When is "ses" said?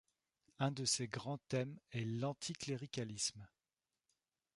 0.83-1.07